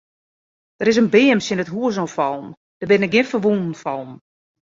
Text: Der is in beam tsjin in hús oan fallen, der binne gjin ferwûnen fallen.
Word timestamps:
Der 0.79 0.87
is 0.91 0.99
in 1.01 1.11
beam 1.13 1.39
tsjin 1.41 1.63
in 1.63 1.73
hús 1.73 1.95
oan 2.01 2.13
fallen, 2.17 2.49
der 2.77 2.89
binne 2.89 3.09
gjin 3.11 3.29
ferwûnen 3.31 3.79
fallen. 3.83 4.13